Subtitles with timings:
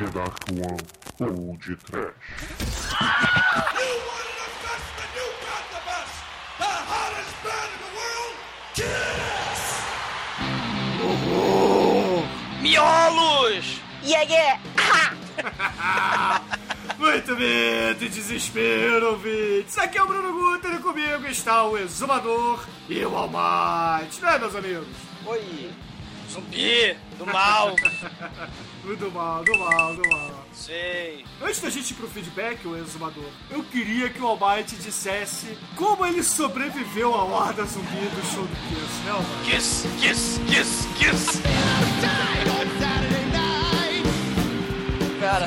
[0.00, 0.80] The Dark One
[1.20, 2.14] ou de Trash.
[12.62, 13.82] Miolos!
[14.02, 14.58] Yeah, yeah!
[16.98, 19.76] Muito medo e desespero, ouvintes.
[19.76, 24.56] Aqui é o Bruno Guter e comigo está o Exumador e o Almighty, né, meus
[24.56, 24.96] amigos?
[25.26, 25.70] Oi!
[26.30, 26.96] Zumbi!
[27.18, 27.74] Do mal!
[28.98, 30.46] do mal, do mal, do mal.
[30.52, 31.24] Sei.
[31.42, 36.06] Antes da gente ir pro feedback, o Exumador, eu queria que o Almighty dissesse como
[36.06, 39.50] ele sobreviveu à horda zumbi do show do Kiss, né, Almighty?
[39.50, 41.42] Kiss, kiss, kiss, kiss!
[45.20, 45.46] Cara,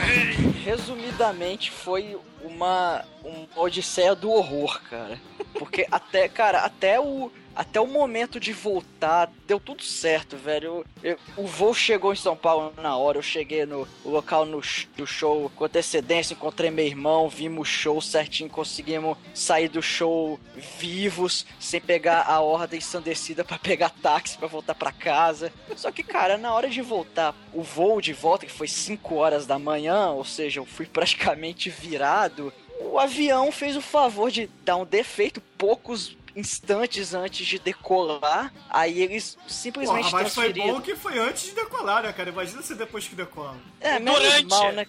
[0.64, 5.20] resumidamente foi uma, uma odisseia do horror, cara.
[5.54, 10.66] Porque até, cara, até o até o momento de voltar, deu tudo certo, velho.
[10.66, 14.62] Eu, eu, o voo chegou em São Paulo na hora, eu cheguei no local no,
[14.96, 20.40] do show com antecedência, encontrei meu irmão, vimos o show certinho, conseguimos sair do show
[20.80, 25.52] vivos, sem pegar a ordem ensandecida para pegar táxi para voltar para casa.
[25.76, 29.46] Só que, cara, na hora de voltar, o voo de volta, que foi 5 horas
[29.46, 34.78] da manhã, ou seja, eu fui praticamente virado, o avião fez o favor de dar
[34.78, 40.68] um defeito poucos instantes antes de decolar, aí eles simplesmente Porra, mas transferiram.
[40.68, 42.30] foi bom que foi antes de decolar, né, cara?
[42.30, 43.58] Imagina se depois que decola.
[43.80, 44.88] É, menos Durante, mal, né?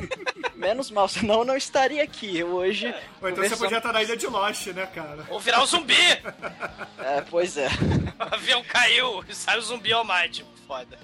[0.54, 2.94] menos mal, senão eu não estaria aqui hoje.
[3.20, 5.26] Ou então você podia estar na ilha de Lost, né, cara?
[5.28, 5.94] Ou virar um zumbi!
[6.98, 7.68] É, pois é.
[8.22, 10.44] O avião caiu e saiu o zumbi ao mate.
[10.66, 10.96] Foda.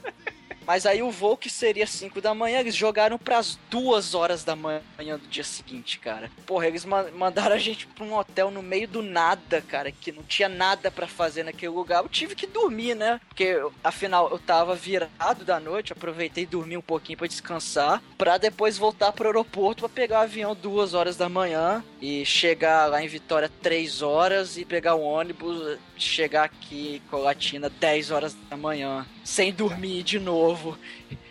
[0.69, 4.55] Mas aí o voo que seria 5 da manhã, eles jogaram pras 2 horas da
[4.55, 6.31] manhã do dia seguinte, cara.
[6.45, 10.13] Porra, eles ma mandaram a gente pra um hotel no meio do nada, cara, que
[10.13, 12.03] não tinha nada para fazer naquele lugar.
[12.03, 13.19] Eu tive que dormir, né?
[13.29, 18.37] Porque, afinal, eu tava virado da noite, aproveitei e dormi um pouquinho para descansar, pra
[18.37, 23.03] depois voltar pro aeroporto pra pegar o avião 2 horas da manhã e chegar lá
[23.03, 28.57] em Vitória 3 horas e pegar o ônibus, chegar aqui em Colatina 10 horas da
[28.57, 30.79] manhã, sem dormir de novo.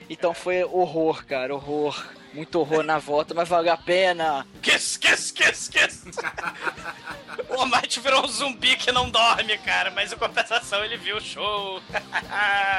[0.09, 2.05] Então foi horror, cara, horror.
[2.33, 4.45] Muito horror na volta, mas valeu a pena.
[4.61, 6.03] Kiss, kiss, kiss, kiss!
[7.49, 11.21] o Almighty virou um zumbi que não dorme, cara, mas em compensação ele viu o
[11.21, 11.81] show.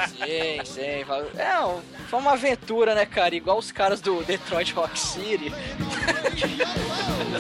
[0.09, 1.05] sim, sim.
[1.05, 1.31] valeu.
[1.37, 3.35] É, foi uma aventura, né, cara?
[3.35, 5.53] Igual os caras do Detroit Rock City.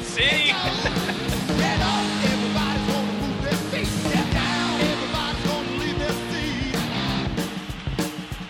[0.02, 1.18] sim!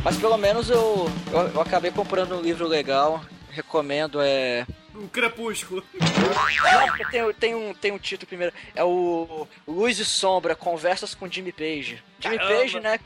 [0.04, 3.22] Mas pelo menos eu, eu, eu acabei comprando um livro legal.
[3.50, 4.66] Recomendo, é.
[4.94, 5.84] O Crepúsculo.
[6.00, 8.53] Não, tem, tem, um, tem um título primeiro.
[8.75, 12.03] É o Luz e Sombra, Conversas com Jimmy Page.
[12.19, 12.60] Jimmy Caramba.
[12.60, 13.00] Page, né?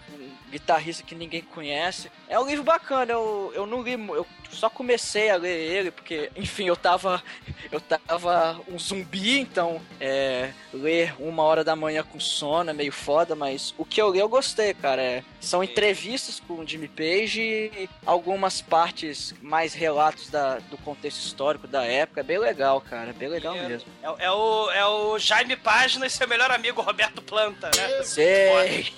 [0.50, 2.10] Guitarrista que ninguém conhece.
[2.28, 3.92] É um livro bacana, eu, eu não li.
[3.92, 7.22] Eu só comecei a ler ele, porque, enfim, eu tava.
[7.70, 12.92] Eu tava um zumbi, então é, ler uma hora da manhã com sono é meio
[12.92, 15.00] foda, mas o que eu li eu gostei, cara.
[15.02, 21.18] É, são entrevistas com o Jimmy Page e algumas partes mais relatos da, do contexto
[21.24, 22.20] histórico da época.
[22.20, 23.10] É bem legal, cara.
[23.10, 23.88] É bem legal É, mesmo.
[24.02, 28.02] é, é o, é o Jaime Página e seu melhor amigo Roberto Planta, né?
[28.02, 28.92] Sei.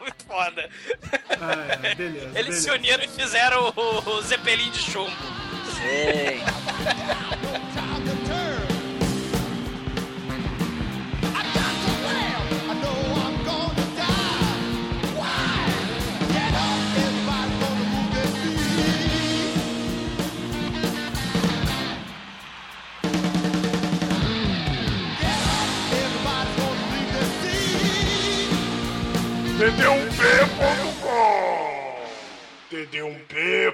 [0.00, 0.68] Muito foda.
[1.40, 2.26] Ah, é, beleza.
[2.30, 2.60] Eles beleza.
[2.62, 5.10] se uniram e fizeram o, o Zeppelin de chumbo.
[5.76, 6.42] Sei.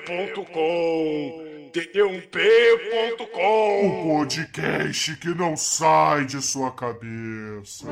[0.05, 7.87] td1p.com td1p.com O podcast que não sai de sua cabeça.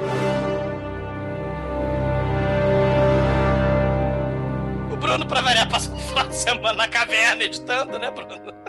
[4.92, 8.61] O Bruno, pra variar, passou um final de semana na caverna editando, né, Bruno?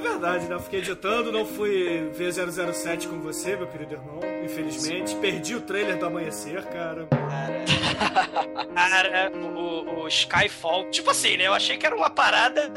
[0.00, 0.54] É verdade, né?
[0.54, 5.14] Eu fiquei editando, não fui ver 007 com você, meu querido irmão, infelizmente.
[5.16, 7.06] Perdi o trailer do amanhecer, cara.
[8.74, 11.46] Cara, o, o Skyfall, tipo assim, né?
[11.46, 12.72] Eu achei que era uma parada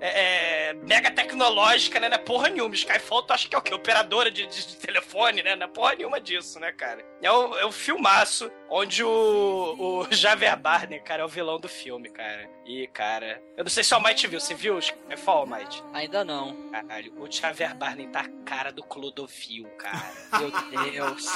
[0.00, 2.08] é, é, mega tecnológica, né?
[2.08, 2.74] Não é porra nenhuma.
[2.74, 3.74] Skyfall, tu acha que é o quê?
[3.74, 5.54] Operadora de, de- de telefone, né?
[5.56, 7.04] Não é porra nenhuma disso, né, cara?
[7.20, 11.68] É o, é o filmaço onde o, o Javier Bardem, cara, é o vilão do
[11.68, 12.48] filme, cara.
[12.64, 14.40] E, cara, eu não sei se o Almighty viu.
[14.40, 15.82] Você viu o Skyfall, Almighty?
[15.92, 16.45] Ainda não.
[16.70, 20.12] Caralho, o Javier Bardem tá cara do Clodovil, cara.
[20.38, 20.50] Meu
[20.90, 21.26] Deus.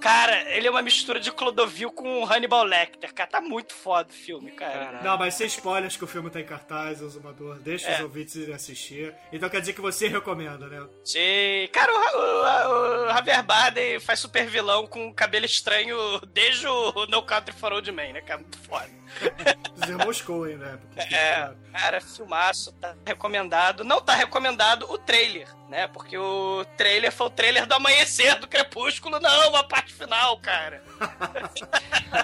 [0.00, 3.28] Cara, ele é uma mistura de Clodovil com Hannibal Lecter, cara.
[3.28, 5.02] Tá muito foda o filme, cara.
[5.02, 7.58] Não, mas sem spoilers que o filme tá em cartaz, Exumador.
[7.58, 8.02] Deixa os É.
[8.02, 9.14] ouvintes irem assistir.
[9.32, 10.86] Então quer dizer que você recomenda, né?
[11.04, 11.68] Sim.
[11.72, 15.96] Cara, o, o, o Javier Bardem faz super vilão com cabelo estranho
[16.32, 18.40] desde o No Country for Old Men, né, cara?
[18.40, 18.97] Muito foda.
[19.76, 20.78] Os irmãos Coen, né?
[20.94, 23.84] Porque, É, cara, filmaço, tá recomendado.
[23.84, 25.86] Não tá recomendado o trailer, né?
[25.88, 30.82] Porque o trailer foi o trailer do amanhecer do Crepúsculo, não, a parte final, cara.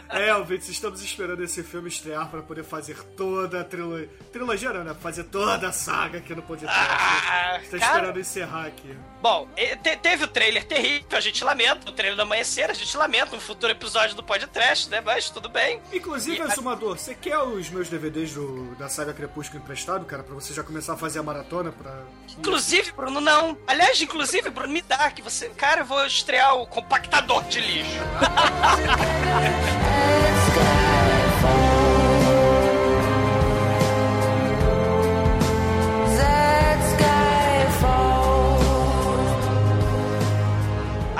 [0.08, 4.08] É, ouvintes, estamos esperando esse filme estrear pra poder fazer toda a trilogia.
[4.32, 4.94] Trilogia não, né?
[4.94, 6.74] Fazer toda a saga aqui no podcast.
[6.78, 8.96] Ah, Está esperando encerrar aqui.
[9.24, 9.48] Bom,
[9.82, 13.34] te- teve o trailer terrível, a gente lamenta, o trailer do amanhecer, a gente lamenta,
[13.34, 15.00] um futuro episódio do podcast, né?
[15.00, 15.80] Mas tudo bem.
[15.94, 20.22] Inclusive, E a- você quer os meus DVDs do- da saga Crepúsculo emprestado, cara?
[20.22, 22.02] Pra você já começar a fazer a maratona pra.
[22.38, 23.56] Inclusive, Bruno, não.
[23.66, 25.48] Aliás, inclusive, Bruno, me dá que você.
[25.48, 27.92] Cara, eu vou estrear o compactador de lixo.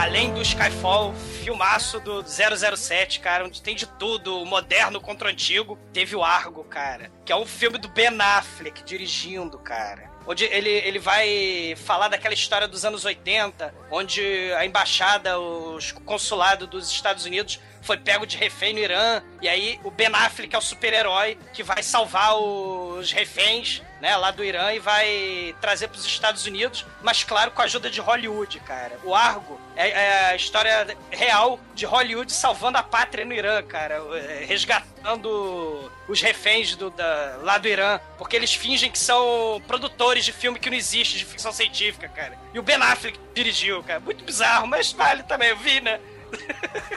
[0.05, 5.31] Além do Skyfall, filmaço do 007, cara, onde tem de tudo, o moderno contra o
[5.31, 5.79] antigo.
[5.95, 10.11] Teve o Argo, cara, que é um filme do Ben Affleck dirigindo, cara.
[10.27, 14.23] Onde ele, ele vai falar daquela história dos anos 80, onde
[14.59, 19.81] a embaixada, os consulado dos Estados Unidos foi pego de refém no Irã, e aí
[19.85, 24.71] o Ben Affleck é o super-herói que vai salvar os reféns, né, lá do Irã
[24.73, 28.99] e vai trazer para os Estados Unidos, mas claro, com a ajuda de Hollywood, cara.
[29.03, 34.01] O Argo é, é a história real de Hollywood salvando a pátria no Irã, cara,
[34.15, 40.25] é, resgatando os reféns do, da- lá do Irã, porque eles fingem que são produtores
[40.25, 42.39] de filme que não existe, de ficção científica, cara.
[42.53, 44.01] E o Ben Affleck dirigiu, cara.
[44.01, 46.01] Muito bizarro, mas vale também, eu vi, né?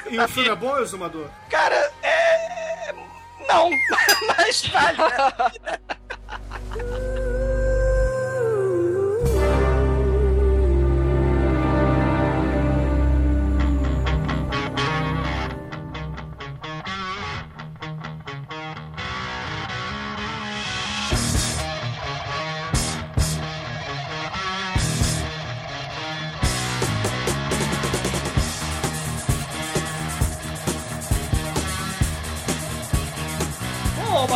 [0.09, 1.29] E o filme é bom, Exumador?
[1.49, 2.93] Cara, é.
[3.47, 3.69] Não,
[4.37, 4.97] mas vale.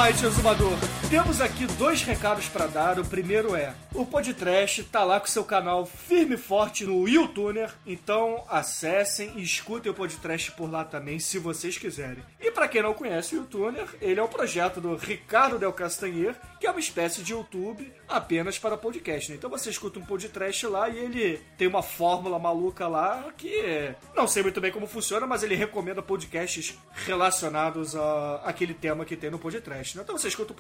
[0.01, 2.97] Almighty Exumador, temos aqui dois recados pra dar.
[2.97, 7.69] O primeiro é: o Podtrash tá lá com seu canal firme e forte no YouTuner,
[7.85, 12.23] então acessem e escutem o Podtrash por lá também, se vocês quiserem.
[12.39, 16.33] E pra quem não conhece o YouTuner, ele é um projeto do Ricardo Del Castanher,
[16.61, 19.31] que é uma espécie de YouTube apenas para podcast.
[19.31, 19.37] né?
[19.37, 24.27] Então você escuta um Podtrash lá e ele tem uma fórmula maluca lá que não
[24.27, 29.29] sei muito bem como funciona, mas ele recomenda podcasts relacionados a aquele tema que tem
[29.29, 29.95] no Podtrash.
[29.95, 30.03] Né?
[30.03, 30.55] Então você escuta o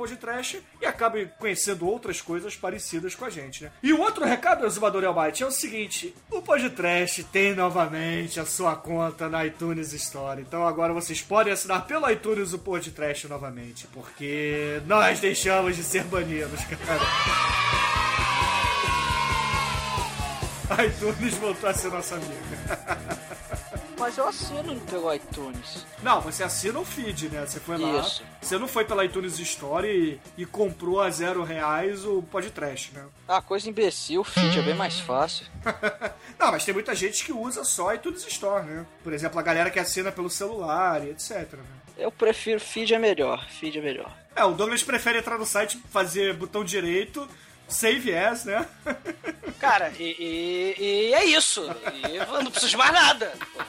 [0.81, 3.63] E acaba conhecendo outras coisas parecidas com a gente.
[3.63, 3.71] Né?
[3.83, 8.75] E o outro recado, Exumador Elbite, é o seguinte: o Podtrash tem novamente a sua
[8.75, 10.41] conta na iTunes Store.
[10.41, 16.03] Então agora vocês podem assinar pelo iTunes o Podtrash novamente, porque nós deixamos de ser
[16.05, 17.01] banidos, cara.
[20.85, 23.37] ITunes voltou a ser nossa amiga.
[24.01, 25.85] Mas eu assino pelo iTunes.
[26.01, 27.45] Não, você assina o feed, né?
[27.45, 27.99] Você foi lá.
[28.01, 28.23] Isso.
[28.41, 33.05] Você não foi pela iTunes Store e, e comprou a zero reais o podcast, né?
[33.27, 35.45] Ah, coisa imbecil, o feed é bem mais fácil.
[36.39, 38.85] não, mas tem muita gente que usa só iTunes Store, né?
[39.03, 41.53] Por exemplo, a galera que assina pelo celular e etc.
[41.53, 41.63] Né?
[41.97, 44.11] Eu prefiro feed é melhor, feed é melhor.
[44.35, 47.29] É, o Douglas prefere entrar no site, fazer botão direito,
[47.67, 48.67] save as, né?
[49.59, 51.63] Cara, e, e- e é isso.
[51.93, 53.31] E eu não preciso de mais nada.
[53.53, 53.61] Pô,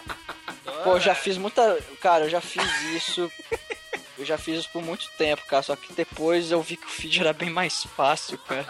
[0.87, 1.79] eu já fiz muita.
[2.01, 3.31] Cara, eu já fiz isso.
[4.19, 5.63] Eu já fiz isso por muito tempo, cara.
[5.63, 8.67] Só que depois eu vi que o feed era bem mais fácil, cara.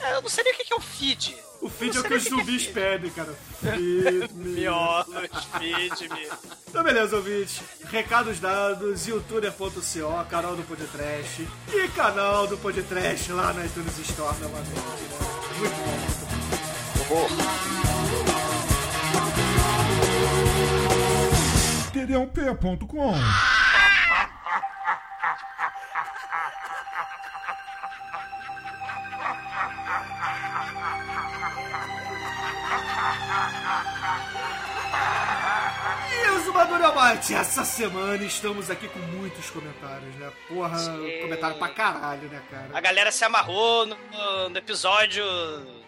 [0.00, 1.36] É, Eu não sei nem o que é o feed.
[1.60, 3.34] O feed é o que os zumbis pedem, cara.
[3.60, 4.60] Feed me.
[4.60, 6.28] Miolos, feed, me.
[6.68, 7.60] Então, beleza, ouvinte.
[7.90, 11.40] Recados dados, youtuber.co, canal do Podtrash
[11.74, 14.70] e canal do Podtrash lá na iTunes Store novamente.
[14.70, 15.58] Né?
[15.58, 15.74] Muito
[17.08, 17.14] bom.
[17.14, 17.87] Horror.
[21.98, 23.14] td1p.com
[36.10, 40.30] E Zumbador Almighty, essa semana estamos aqui com muitos comentários, né?
[40.48, 41.18] Porra, Sim.
[41.22, 42.80] comentário pra caralho, né, A cara?
[42.80, 43.96] galera se amarrou no,
[44.48, 45.24] no episódio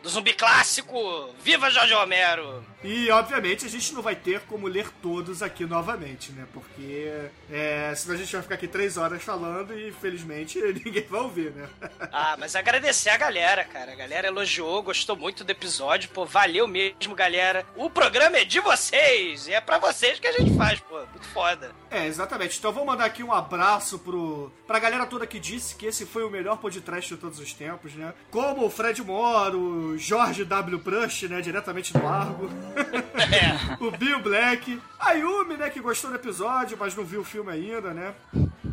[0.03, 0.99] do zumbi clássico.
[1.43, 2.65] Viva Jorge Romero!
[2.83, 6.47] E, obviamente, a gente não vai ter como ler todos aqui novamente, né?
[6.53, 11.21] Porque é, senão a gente vai ficar aqui três horas falando e, infelizmente, ninguém vai
[11.21, 11.69] ouvir, né?
[12.11, 13.93] ah, mas agradecer a galera, cara.
[13.93, 16.09] A galera elogiou, gostou muito do episódio.
[16.11, 17.67] Pô, valeu mesmo, galera.
[17.77, 20.99] O programa é de vocês e é para vocês que a gente faz, pô.
[20.99, 21.73] Muito foda.
[21.91, 22.59] É, exatamente.
[22.59, 26.25] Então vou mandar aqui um abraço pro, pra galera toda que disse que esse foi
[26.25, 28.15] o melhor podcast de todos os tempos, né?
[28.31, 30.79] Como o Fred Moro, Jorge W.
[30.79, 31.41] Brush, né?
[31.41, 32.51] Diretamente do Largo.
[33.21, 33.77] É.
[33.85, 34.81] o Bill Black.
[34.99, 35.69] A Yumi, né?
[35.71, 38.15] Que gostou do episódio, mas não viu o filme ainda, né?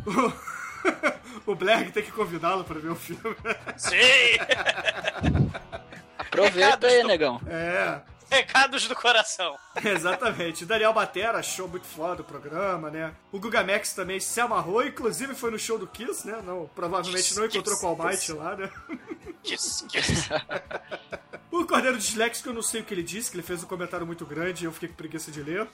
[0.06, 0.32] O,
[1.52, 3.36] o Black tem que convidá-lo pra ver o filme.
[3.76, 3.98] Sim!
[6.18, 7.42] Aproveita aí, negão.
[7.46, 8.00] É.
[8.32, 9.58] Recados do coração.
[9.84, 10.64] Exatamente.
[10.64, 13.14] O Daniel Batera achou muito foda o programa, né?
[13.32, 16.42] O Guga Max também se amarrou, inclusive foi no show do Kiss, né?
[16.46, 18.70] Não, provavelmente não encontrou com o Almighty lá, né?
[19.44, 20.30] Kiss, Kiss.
[21.50, 24.06] O Cordeiro Disléxico, eu não sei o que ele disse, que ele fez um comentário
[24.06, 25.68] muito grande e eu fiquei com preguiça de ler.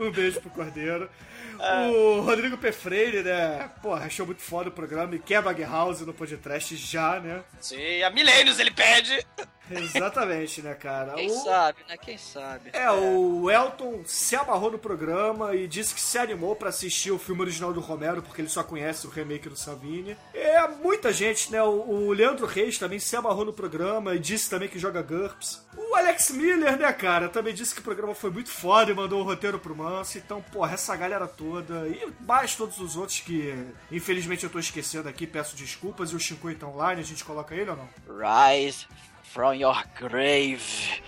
[0.08, 1.08] um beijo pro Cordeiro.
[1.60, 2.72] O Rodrigo P.
[2.72, 3.70] Freire, né?
[3.82, 7.42] Porra, achou muito foda o programa e quer Bug House no podcast já, né?
[7.60, 9.26] Sim, há milênios ele pede.
[9.70, 11.14] Exatamente, né, cara?
[11.14, 11.34] Quem o...
[11.44, 11.96] sabe, né?
[11.96, 12.70] Quem sabe.
[12.72, 17.18] É, o Elton se amarrou no programa e disse que se animou para assistir o
[17.18, 20.16] filme original do Romero, porque ele só conhece o remake do Savini.
[20.34, 21.62] É, muita gente, né?
[21.62, 25.64] O, o Leandro Reis também se amarrou no programa e disse também que joga GURPS.
[25.76, 29.20] O Alex Miller, né, cara, também disse que o programa foi muito foda e mandou
[29.20, 30.18] o roteiro pro Manso.
[30.18, 33.54] Então, porra, essa galera toda e mais todos os outros que,
[33.90, 36.10] infelizmente, eu tô esquecendo aqui, peço desculpas.
[36.10, 37.88] E o Shinkoi tá online, a gente coloca ele ou não?
[38.06, 38.86] Rise
[39.32, 41.00] from your grave.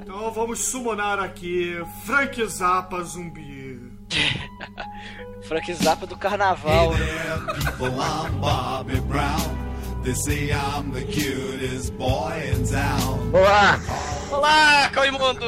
[0.00, 3.80] Então vamos summonar aqui Frank Zappa zumbi.
[5.42, 6.94] Frank Zappa do carnaval.
[6.94, 10.02] Hey there, people, I'm Bobby Brown.
[10.02, 13.30] They say I'm the cutest boy in town.
[13.32, 14.15] Olá!
[14.30, 15.44] Olá, Cauimundo!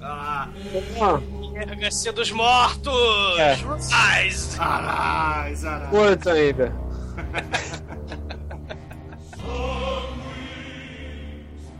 [0.00, 0.48] Ah,
[1.54, 3.38] Erga-se dos mortos!
[3.38, 3.54] É.
[3.54, 4.58] Rise!
[4.58, 5.92] arais, arais.
[5.92, 6.72] Morto ainda.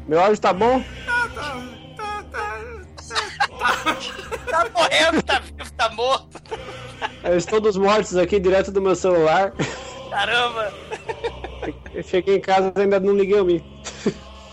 [0.06, 0.82] Meu áudio tá bom?
[1.06, 1.62] Tá, tá,
[1.96, 2.60] tá, tá.
[4.50, 6.42] Tá morrendo, tá vivo, tá morto!
[7.24, 9.52] Eu estou dos mortos aqui, direto do meu celular.
[10.10, 10.72] Caramba!
[11.94, 13.71] Eu cheguei em casa e ainda não liguei o mic.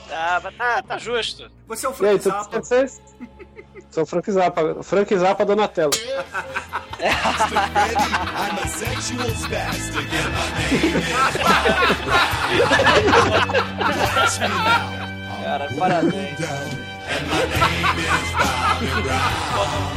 [0.09, 1.49] Tá, mas tá, tá justo.
[1.67, 2.59] Você é o E aí, Frank tudo Zappa.
[2.59, 3.01] vocês?
[3.91, 4.83] Sou o Frank Zappa.
[4.83, 5.91] Frank Zappa Donatello.
[7.01, 11.07] I'm a sexual spastic and my name is
[13.79, 14.85] Watch me now.
[15.43, 16.37] Cara, parabéns.
[16.39, 16.69] down,
[17.09, 19.95] and my name is Bobby Brown.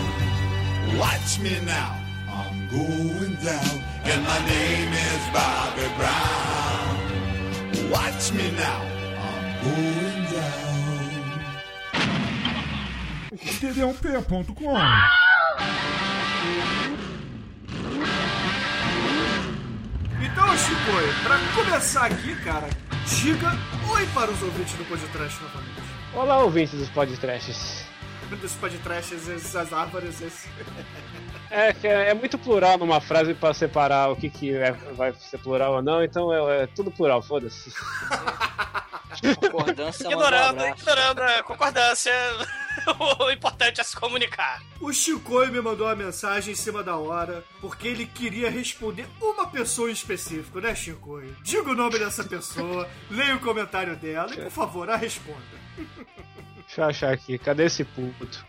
[0.99, 1.97] Watch me now.
[2.29, 7.91] I'm going down, and my name is Bobby Brown.
[7.91, 8.92] Watch me now.
[9.63, 10.73] I'm going down.
[13.37, 14.75] TD1P.com
[20.21, 22.69] Então, Chico, pra começar aqui, cara,
[23.07, 23.53] diga
[23.93, 25.83] oi para os ouvintes do podcast novamente.
[26.15, 27.85] Olá, ouvintes dos podcasts.
[28.31, 30.49] Dos podcasts, essas árvores, esse...
[31.55, 35.13] É, que é, é muito plural numa frase pra separar o que, que é- vai
[35.13, 37.71] ser plural ou não, então é, é tudo plural, foda-se.
[39.37, 42.13] Concordância um Ignorando, ignorando a concordância.
[43.21, 44.63] o importante é se comunicar.
[44.81, 49.47] O Chicoio me mandou uma mensagem em cima da hora, porque ele queria responder uma
[49.47, 51.37] pessoa em específico, né, Chicoio?
[51.43, 55.63] Diga o nome dessa pessoa, leia o comentário dela e, por favor, a responda.
[56.67, 58.47] Deixa eu achar aqui, cadê esse puto?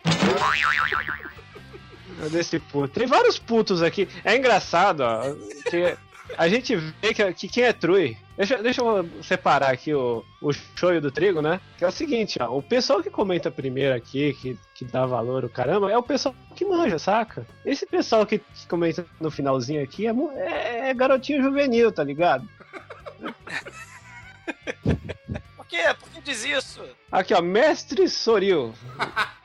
[2.19, 2.99] Cadê esse puto?
[2.99, 4.07] Tem vários putos aqui.
[4.23, 5.21] É engraçado, ó.
[5.69, 5.97] Que
[6.37, 8.17] a gente vê que, que quem é true.
[8.35, 11.61] Deixa, deixa eu separar aqui o, o shoyu do trigo, né?
[11.77, 12.57] Que é o seguinte, ó.
[12.57, 16.33] O pessoal que comenta primeiro aqui, que, que dá valor, o caramba, é o pessoal
[16.55, 17.45] que manja, saca?
[17.63, 22.47] Esse pessoal que, que comenta no finalzinho aqui é, é, é garotinho juvenil, tá ligado?
[25.55, 25.95] Por quê?
[25.99, 26.83] Por que diz isso?
[27.11, 28.73] Aqui, ó, Mestre Soril.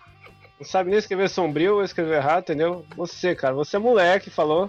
[0.59, 2.85] Não sabe nem escrever sombrio ou escrever errado, entendeu?
[2.97, 4.69] Você, cara, você é moleque, falou.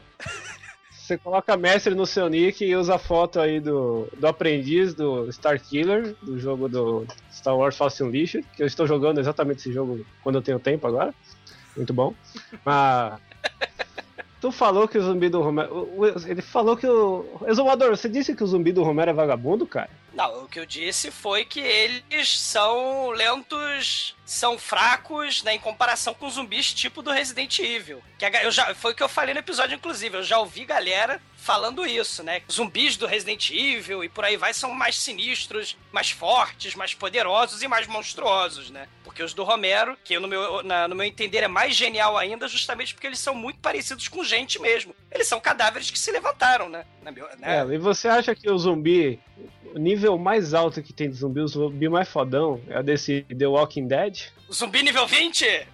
[1.09, 5.27] Você coloca mestre no seu nick e usa a foto aí do, do aprendiz do
[5.31, 9.73] Star Killer, do jogo do Star Wars False Unleashed, que eu estou jogando exatamente esse
[9.73, 11.11] jogo quando eu tenho tempo agora.
[11.75, 12.13] Muito bom.
[12.63, 13.19] Mas.
[14.39, 15.89] Tu falou que o zumbi do Romero.
[16.27, 17.25] Ele falou que o.
[17.47, 19.89] Exumador, você disse que o zumbi do Romero é vagabundo, cara?
[20.13, 26.13] Não, o que eu disse foi que eles são lentos, são fracos, né, em comparação
[26.13, 28.03] com zumbis tipo do Resident Evil.
[28.17, 30.17] Que eu já, foi o que eu falei no episódio, inclusive.
[30.17, 32.41] Eu já ouvi galera falando isso, né?
[32.51, 37.63] Zumbis do Resident Evil e por aí vai são mais sinistros, mais fortes, mais poderosos
[37.63, 38.87] e mais monstruosos, né?
[39.03, 42.47] Porque os do Romero, que no meu, na- no meu entender é mais genial ainda,
[42.47, 44.93] justamente porque eles são muito parecidos com gente mesmo.
[45.11, 46.85] Eles são cadáveres que se levantaram, né?
[47.01, 47.59] Na meu- né?
[47.59, 49.19] É, e você acha que o zumbi,
[49.73, 53.47] o nível mais alto que tem de zumbi, o zumbi mais fodão, é desse The
[53.47, 54.19] Walking Dead?
[54.47, 55.45] O Zumbi nível 20?
[55.45, 55.67] É.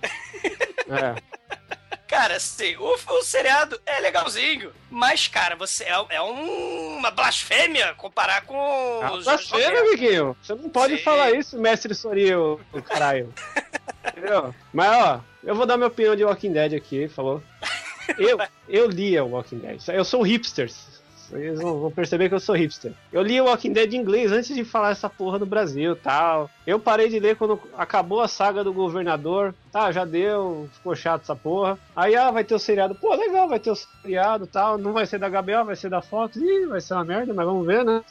[2.07, 7.93] Cara, sim, o, o seriado é legalzinho, mas, cara, você é, é um- uma blasfêmia
[7.95, 8.55] comparar com
[9.01, 10.37] Ah, os blasfêmia, amiguinho.
[10.41, 11.03] Você não pode Sim.
[11.03, 13.33] falar isso, mestre Soril, caralho.
[14.07, 14.53] Entendeu?
[14.71, 17.41] Mas, ó, eu vou dar minha opinião de Walking Dead aqui, falou?
[18.19, 18.37] Eu,
[18.69, 19.81] eu lia o Walking Dead.
[19.87, 20.71] Eu sou hipster.
[21.29, 22.93] Vocês vão perceber que eu sou hipster.
[23.11, 26.49] Eu li o Walking Dead em inglês antes de falar essa porra no Brasil tal.
[26.65, 29.53] Eu parei de ler quando acabou a saga do governador.
[29.71, 31.77] Tá, já deu, ficou chato essa porra.
[31.95, 32.95] Aí, ah, vai ter o seriado.
[32.95, 34.77] Pô, legal, vai ter o seriado tal.
[34.77, 36.35] Não vai ser da HBO, vai ser da Fox.
[36.37, 38.03] Ih, vai ser uma merda, mas vamos ver, né?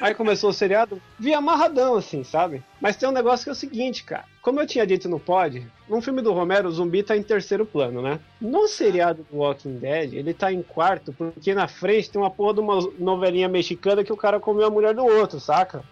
[0.00, 2.62] Aí começou o seriado, vi amarradão, assim, sabe?
[2.80, 4.24] Mas tem um negócio que é o seguinte, cara.
[4.42, 7.66] Como eu tinha dito no pod, num filme do Romero, o zumbi tá em terceiro
[7.66, 8.20] plano, né?
[8.40, 12.54] No seriado do Walking Dead, ele tá em quarto, porque na frente tem uma porra
[12.54, 15.82] de uma novelinha mexicana que o cara comeu a mulher do outro, saca?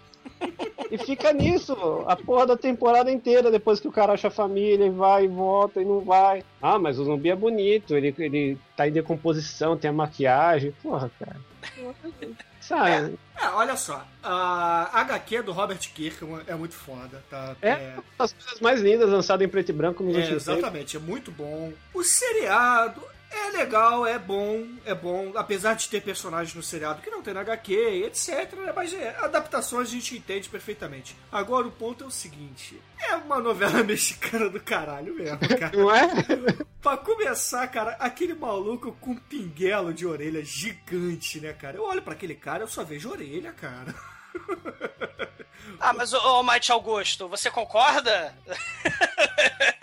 [0.91, 1.75] E fica nisso
[2.07, 5.29] a porra da temporada inteira, depois que o cara acha a família e vai e
[5.29, 6.43] volta e não vai.
[6.63, 10.73] Ah, mas o zumbi é bonito, ele, ele tá em decomposição, tem a maquiagem.
[10.83, 11.37] Porra, cara.
[12.69, 13.19] Sabe?
[13.41, 14.07] É, olha só.
[14.23, 17.57] A HQ do Robert Kirkman é muito foda, tá?
[17.63, 20.59] É, uma das coisas mais lindas lançadas em preto e branco nos É, últimos tempos.
[20.59, 21.73] exatamente, é muito bom.
[21.95, 27.11] O seriado é legal, é bom, é bom, apesar de ter personagens no seriado que
[27.11, 28.53] não tem na HQ, etc.
[28.55, 31.17] né, Mas é, adaptações a gente entende perfeitamente.
[31.31, 35.77] Agora o ponto é o seguinte: é uma novela mexicana do caralho mesmo, cara.
[35.77, 36.09] Não é?
[36.81, 41.77] pra começar, cara, aquele maluco com um pinguelo de orelha gigante, né, cara?
[41.77, 43.95] Eu olho pra aquele cara, eu só vejo orelha, cara.
[45.81, 48.35] Ah, mas, ô, ô Mike Augusto, você concorda?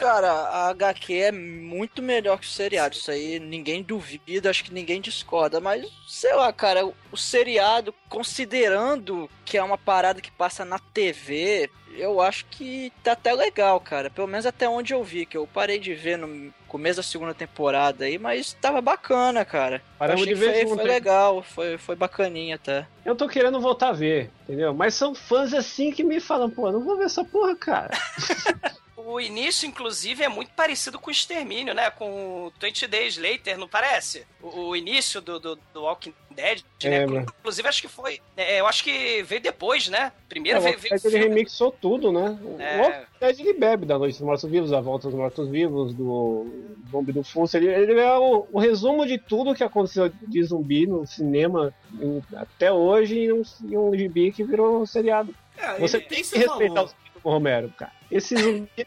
[0.00, 2.94] Cara, a HQ é muito melhor que o seriado.
[2.94, 5.60] Isso aí ninguém duvida, acho que ninguém discorda.
[5.60, 11.68] Mas, sei lá, cara, o, seriado, considerando que é uma parada que passa na TV,
[11.98, 14.08] eu acho que tá até legal, cara.
[14.08, 17.34] Pelo menos até onde eu vi, que eu parei de ver no começo da segunda
[17.34, 19.82] temporada aí, mas tava bacana, cara.
[19.98, 22.86] Paramos Achei de ver foi, junto, foi legal, foi, foi bacaninha até.
[23.04, 24.72] Eu tô querendo voltar a ver, entendeu?
[24.72, 27.90] Mas são fãs assim que me falam, pô, não vou ver essa porra, cara.
[29.10, 31.90] O início, inclusive, é muito parecido com o Extermínio, né?
[31.90, 34.26] Com o 20 Days Later, não parece?
[34.42, 36.96] O, o início do, do, do Walking Dead, né?
[36.96, 37.26] É, mano.
[37.40, 38.20] Inclusive, acho que foi...
[38.36, 40.12] é, eu acho que veio depois, né?
[40.28, 40.78] Primeiro É, o veio...
[40.78, 42.38] Veio ele remixou tudo, né?
[42.42, 42.76] O É.
[42.80, 46.46] Walking Dead ele bebe da Noite dos Mortos-Vivos, da Volta dos Mortos-Vivos, do
[46.90, 47.56] Zumbi do Funso.
[47.56, 52.22] Ele, ele é o, o resumo de tudo que aconteceu de zumbi no cinema em-
[52.36, 55.34] até hoje em um, em um gibi que virou um seriado.
[55.58, 56.84] É, Você ele tem que respeitar valor.
[56.86, 57.92] os filmes do Romero, cara.
[58.10, 58.34] Esse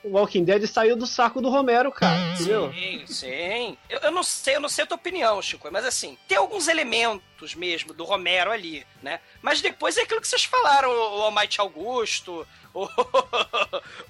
[0.04, 2.34] Walking Dead saiu do saco do Romero, cara.
[2.34, 2.74] Entendeu?
[2.74, 3.78] Sim, sim.
[3.90, 6.68] Eu, eu não sei, eu não sei a tua opinião, Chico, mas assim, tem alguns
[6.68, 9.20] elementos mesmo do Romero ali, né?
[9.42, 12.88] Mas depois é aquilo que vocês falaram, o, o Almighty Augusto, o,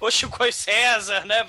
[0.00, 1.44] o Chico e César, né?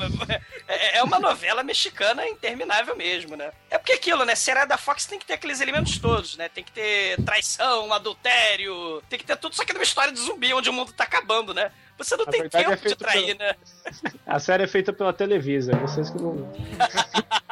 [0.68, 3.52] É, é uma novela mexicana interminável mesmo, né?
[3.70, 4.36] É porque aquilo, né?
[4.36, 6.50] Será da Fox tem que ter aqueles elementos todos, né?
[6.50, 10.54] Tem que ter traição, adultério, tem que ter tudo, só que numa história de zumbi
[10.54, 11.72] onde o mundo tá acabando, né?
[11.98, 13.55] Você não Na tem é tempo de feito trair, né?
[14.26, 16.36] A série é feita pela Televisa, vocês que não.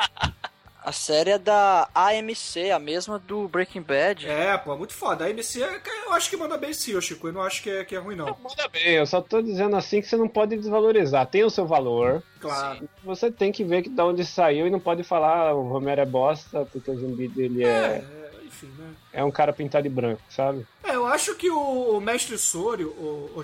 [0.86, 4.28] A série é da AMC, a mesma do Breaking Bad.
[4.28, 5.24] É, pô, muito foda.
[5.24, 7.30] A MC, eu acho que manda bem sim, Chico.
[7.30, 8.26] Eu não acho que é, que é ruim, não.
[8.26, 11.26] Manda bem, eu só tô dizendo assim que você não pode desvalorizar.
[11.26, 12.22] Tem o seu valor.
[12.42, 12.90] Claro.
[13.06, 16.02] Você tem que ver que de onde saiu e não pode falar "Ah, o Romero
[16.02, 18.23] é bosta, porque o zumbi dele É, é, é,
[18.64, 18.94] enfim, né?
[19.12, 20.66] é um cara pintado de branco, sabe?
[20.84, 23.44] É, eu acho que o, Mestre Sório, o, o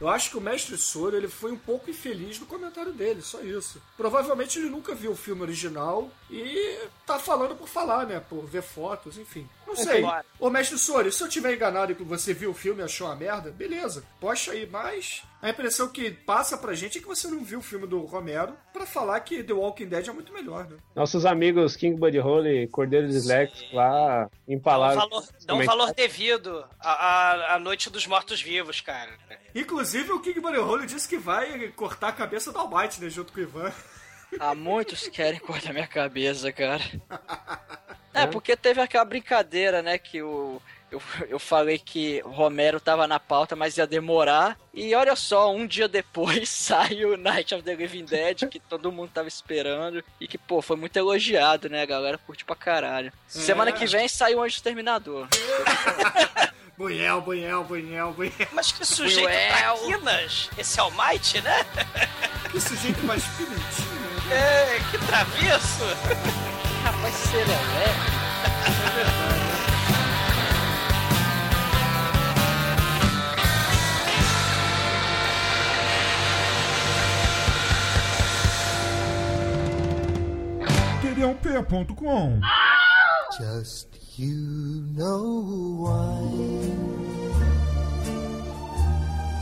[0.00, 3.40] eu acho que o Mestre Sório ele foi um pouco infeliz no comentário dele, só
[3.40, 3.80] isso.
[3.96, 8.20] Provavelmente ele nunca viu o filme original e tá falando por falar, né?
[8.20, 9.48] Por ver fotos, enfim.
[9.76, 10.00] Não sei.
[10.00, 10.26] claro.
[10.38, 13.06] Ô, Mestre Sório, se eu tiver enganado e que você viu o filme e achou
[13.06, 14.04] uma merda, beleza.
[14.20, 17.62] Posta aí, mas a impressão que passa pra gente é que você não viu o
[17.62, 20.76] filme do Romero pra falar que The Walking Dead é muito melhor, né?
[20.94, 25.00] Nossos amigos King Buddy Holly, Cordeiro Dislex lá Dá um empalaram.
[25.00, 29.10] valor, dá um valor devido à, à, Noite dos Mortos-Vivos, cara.
[29.54, 33.10] Inclusive, o King Money Hole disse que vai cortar a cabeça do Almighty, né?
[33.10, 33.72] Junto com o Ivan.
[34.38, 36.82] Ah, muitos querem cortar minha cabeça, cara.
[38.14, 40.62] É, porque teve aquela brincadeira, né, que o,
[40.94, 44.56] eu, eu falei que Romero tava na pauta, mas ia demorar.
[44.72, 49.10] E olha só, um dia depois saiu Night of the Living Dead, que todo mundo
[49.12, 50.04] tava esperando.
[50.20, 51.82] E que, pô, foi muito elogiado, né?
[51.82, 53.12] A galera curte pra caralho.
[53.26, 55.28] Semana que vem sai o Anjo Exterminador.
[56.76, 58.32] Bunhel, bunhel, bunhel, bunhel.
[58.52, 59.76] Mas que sujeito Cruel.
[59.76, 61.64] traquinas, esse Almighty, né?
[62.50, 64.32] Que sujeito mais pimentinho.
[64.32, 65.84] É, que travesso.
[67.04, 67.84] Rapaz, serelepe.
[81.02, 82.40] td1p.com
[83.38, 83.88] Just
[84.18, 86.20] you know why.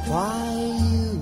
[0.09, 0.43] Why
[0.91, 1.13] you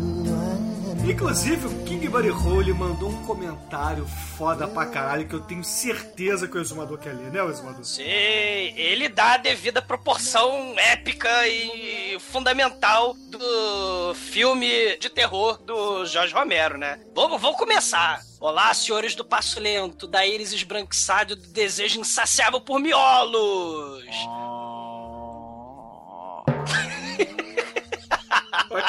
[1.10, 1.79] Inclusive,
[2.10, 4.04] Buddy Hole mandou um comentário
[4.36, 7.84] foda pra caralho que eu tenho certeza que o Exumador quer ler, né, o Exumador?
[7.84, 16.34] Sim, ele dá a devida proporção épica e fundamental do filme de terror do Jorge
[16.34, 17.00] Romero, né?
[17.14, 18.20] Vamos, vamos começar.
[18.40, 24.04] Olá, senhores do Passo Lento, da íris esbranquiçado do desejo insaciável por miolos.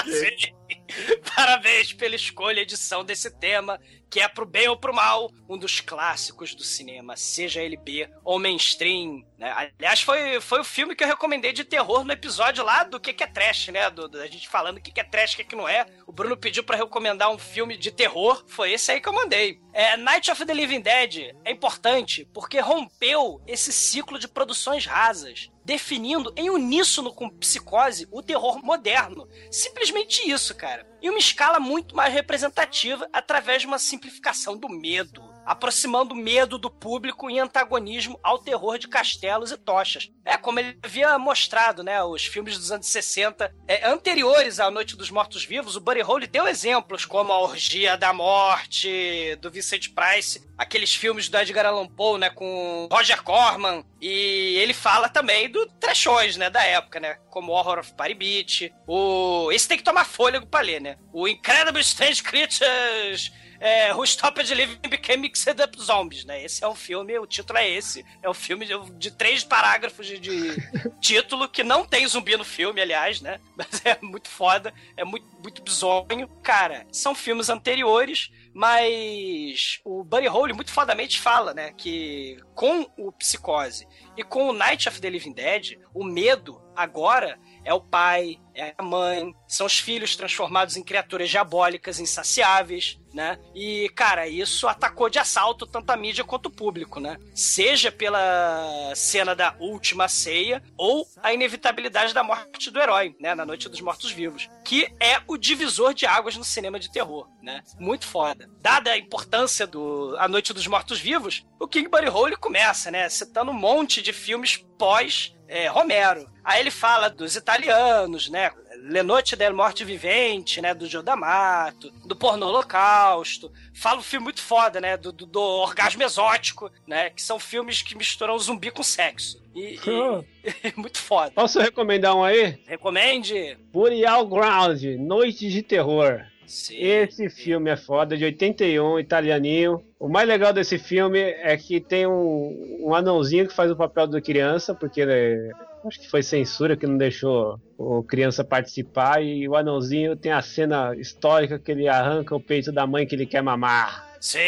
[0.05, 0.60] Sim.
[1.35, 5.57] Parabéns pela escolha e edição desse tema, que é pro bem ou pro mal, um
[5.57, 9.23] dos clássicos do cinema, seja ele B ou mainstream.
[9.37, 9.71] Né?
[9.79, 13.13] Aliás, foi, foi o filme que eu recomendei de terror no episódio lá do que,
[13.13, 13.89] que é trash, né?
[13.89, 15.85] Do, da gente falando o que, que é trash o que, que não é.
[16.05, 19.59] O Bruno pediu pra recomendar um filme de terror, foi esse aí que eu mandei.
[19.73, 25.49] É, Night of the Living Dead é importante porque rompeu esse ciclo de produções rasas
[25.71, 29.25] definindo em uníssono com Psicose o terror moderno.
[29.49, 30.85] Simplesmente isso, cara.
[31.01, 35.23] E uma escala muito mais representativa através de uma simplificação do medo.
[35.45, 40.09] Aproximando medo do público em antagonismo ao terror de castelos e tochas.
[40.23, 42.03] É, como ele havia mostrado, né?
[42.03, 46.47] Os filmes dos anos 60 é, anteriores à Noite dos Mortos-Vivos, o Buddy Holly deu
[46.47, 52.19] exemplos como A Orgia da Morte, do Vincent Price, aqueles filmes do Edgar Allan Poe,
[52.19, 52.29] né?
[52.29, 53.83] Com Roger Corman.
[53.99, 56.49] E ele fala também do trechões, né?
[56.49, 57.17] Da época, né?
[57.29, 58.73] Como Horror of Party Beach.
[58.87, 59.51] O...
[59.51, 60.97] Esse tem que tomar fôlego pra ler, né?
[61.11, 66.43] O Incredible Strange Creatures é, Who Stopped Living Became Mixed Up Zombies, né?
[66.43, 68.03] Esse é um filme, o título é esse.
[68.23, 70.55] É um filme de, de três parágrafos de, de
[70.99, 73.39] título, que não tem zumbi no filme, aliás, né?
[73.55, 76.27] Mas é muito foda, é muito, muito bizonho.
[76.41, 81.71] Cara, são filmes anteriores, mas o Buddy Holly muito fodamente fala, né?
[81.77, 87.39] Que com o Psicose e com o Night of the Living Dead, o medo agora
[87.63, 93.37] é o pai, é a mãe, são os filhos transformados em criaturas diabólicas, insaciáveis, né?
[93.53, 97.17] E, cara, isso atacou de assalto tanto a mídia quanto o público, né?
[97.33, 103.35] Seja pela cena da última ceia ou a inevitabilidade da morte do herói, né?
[103.35, 104.49] Na Noite dos Mortos-Vivos.
[104.63, 107.61] Que é o divisor de águas no cinema de terror, né?
[107.79, 108.49] Muito foda.
[108.61, 113.07] Dada a importância do A Noite dos Mortos-Vivos, o King Buddy Holly começa, né?
[113.09, 116.25] Citando um monte de filmes pós é, Romero.
[116.43, 118.51] Aí ele fala dos italianos, né?
[118.83, 120.73] Le Notte del Morte Vivente, né?
[120.73, 123.51] Do Joe D'Amato, do Porno Holocausto.
[123.73, 124.97] Fala um filme muito foda, né?
[124.97, 127.09] Do, do, do Orgasmo Exótico, né?
[127.11, 129.39] Que são filmes que misturam zumbi com sexo.
[129.53, 131.31] E, e- muito foda.
[131.31, 132.57] Posso recomendar um aí?
[132.65, 133.57] Recomende?
[133.71, 136.25] Burial Ground, Noite de Terror.
[136.51, 136.75] Sim.
[136.75, 139.81] Esse filme é foda, de 81, italianinho.
[139.97, 144.05] O mais legal desse filme é que tem um, um anãozinho que faz o papel
[144.05, 145.49] da criança, porque né,
[145.87, 149.23] acho que foi censura que não deixou o criança participar.
[149.23, 153.15] E o anãozinho tem a cena histórica que ele arranca o peito da mãe que
[153.15, 154.11] ele quer mamar.
[154.19, 154.39] Sim.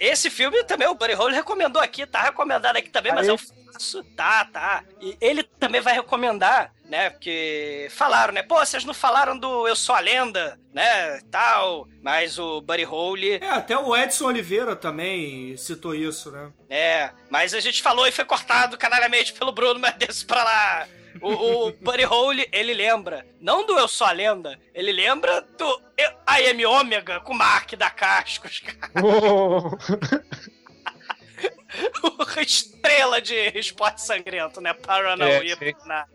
[0.00, 3.30] Esse filme também o Buddy Holly recomendou aqui, tá recomendado aqui também, mas Aí.
[3.30, 4.82] é um faço, tá, tá.
[5.00, 9.76] E ele também vai recomendar, né, porque falaram, né, pô, vocês não falaram do Eu
[9.76, 15.56] Sou a Lenda, né, tal, mas o Buddy Holly, É, até o Edson Oliveira também
[15.56, 16.50] citou isso, né?
[16.70, 20.88] é, mas a gente falou e foi cortado canalhamente pelo Bruno, mas desse pra lá.
[21.20, 25.82] O, o Buddy Holly, ele lembra, não do Eu Sou a Lenda, ele lembra do
[25.98, 28.92] I Am Ômega com o Mark da Cascos, cara.
[32.40, 34.72] Estrela de esporte sangrento, né?
[34.72, 35.52] Paranauê.
[35.60, 36.06] É, na-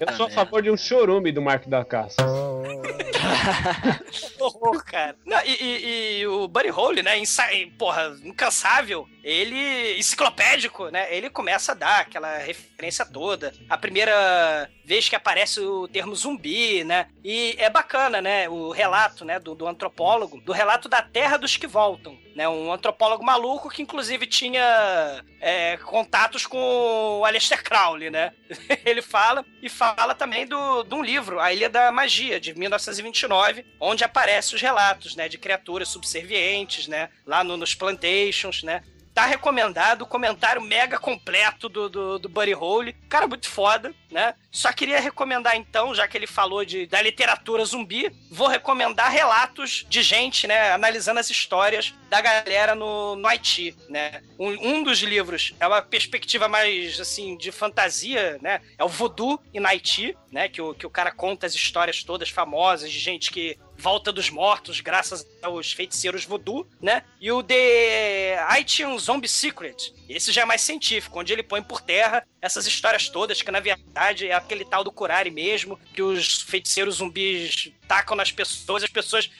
[0.00, 2.16] Eu sou a favor de um chorume do Marco da Caça.
[4.40, 5.16] horror, cara.
[5.24, 7.18] Não, e, e- e o Buddy Holly, né?
[7.18, 7.44] Insa
[7.78, 9.06] porra, incansável.
[9.22, 11.06] Ele, enciclopédico, né?
[11.14, 13.52] Ele começa a dar aquela referência toda.
[13.68, 17.08] A primeira vez que aparece o termo zumbi, né?
[17.24, 18.48] E é bacana, né?
[18.48, 19.38] O relato, né?
[19.38, 22.48] Do, do antropólogo, do relato da Terra dos que voltam, né?
[22.48, 28.32] Um antropólogo maluco que inclusive tinha é, contatos com o Aleister Crowley, né?
[28.84, 33.64] Ele fala e fala também do, de um livro, A Ilha da Magia, de 1929,
[33.80, 35.28] onde aparecem os relatos, né?
[35.28, 37.08] De criaturas subservientes, né?
[37.26, 38.82] Lá no, nos plantations, né?
[39.14, 42.92] Tá recomendado o comentário mega completo do, do, do Buddy Hole.
[43.08, 44.34] Cara, muito foda, né?
[44.50, 49.86] Só queria recomendar então, já que ele falou de, da literatura zumbi, vou recomendar relatos
[49.88, 50.72] de gente, né?
[50.72, 54.20] Analisando as histórias da galera no, no Haiti, né?
[54.36, 58.60] Um, um dos livros é uma perspectiva mais, assim, de fantasia, né?
[58.76, 60.48] É o Voodoo em Haiti, né?
[60.48, 64.30] Que o, que o cara conta as histórias todas famosas de gente que volta dos
[64.30, 67.02] mortos graças aos feiticeiros voodoo, né?
[67.20, 69.92] E o The Haitian Zombie Secret.
[70.08, 73.60] Esse já é mais científico, onde ele põe por terra essas histórias todas, que na
[73.60, 78.90] verdade é aquele tal do curare mesmo, que os feiticeiros zumbis tacam nas pessoas, as
[78.90, 79.30] pessoas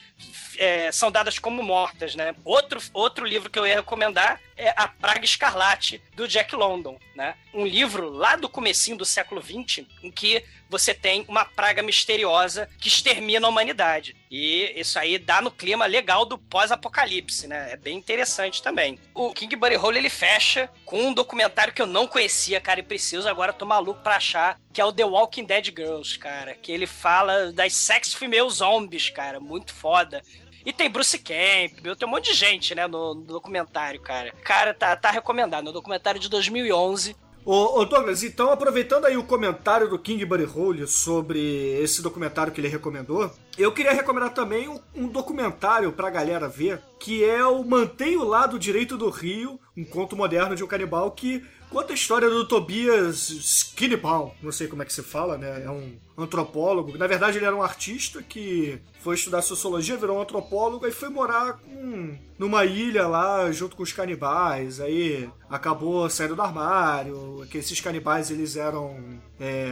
[0.56, 2.34] é, são dadas como mortas, né?
[2.44, 7.34] Outro, outro livro que eu ia recomendar é A Praga Escarlate, do Jack London, né?
[7.52, 12.68] Um livro lá do comecinho do século XX, em que você tem uma praga misteriosa
[12.80, 14.16] que extermina a humanidade.
[14.30, 17.72] E isso aí dá no clima legal do pós-apocalipse, né?
[17.72, 18.98] É bem interessante também.
[19.12, 20.53] O King Buddy Hole, ele fecha
[20.84, 24.58] com um documentário que eu não conhecia, cara, e preciso agora tô maluco pra achar,
[24.72, 26.54] que é o The Walking Dead Girls, cara.
[26.54, 29.40] Que ele fala das sex female zombies, cara.
[29.40, 30.22] Muito foda.
[30.64, 34.32] E tem Bruce Campbell, tem um monte de gente, né, no, no documentário, cara.
[34.42, 35.64] Cara, tá, tá recomendado.
[35.64, 37.14] No documentário de 2011,
[37.46, 42.50] Ô, ô, Douglas, então aproveitando aí o comentário do King Buddy Hole sobre esse documentário
[42.50, 47.44] que ele recomendou, eu queria recomendar também um, um documentário pra galera ver, que é
[47.44, 51.92] o Mantenha o Lado Direito do Rio, um conto moderno de um canibal que conta
[51.92, 55.62] a história do Tobias Skinnybaum, não sei como é que se fala, né?
[55.64, 56.96] É um antropólogo.
[56.96, 61.08] Na verdade, ele era um artista que foi estudar sociologia, virou um antropólogo e foi
[61.08, 64.80] morar com, numa ilha lá junto com os canibais.
[64.80, 67.46] Aí acabou saindo do armário.
[67.50, 68.96] Que esses canibais eles eram
[69.40, 69.66] é,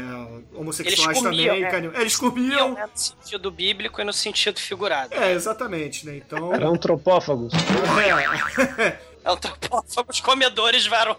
[0.52, 1.60] homossexuais Eles comiam, também.
[1.62, 1.70] né?
[1.70, 2.74] cani- É, eles comiam.
[2.74, 5.14] né, no sentido bíblico e no sentido figurado.
[5.14, 6.16] É, exatamente, né?
[6.16, 6.52] Então.
[6.52, 7.52] Era antropófagos.
[8.78, 8.98] é.
[9.24, 11.18] Antropófagos comedores varões.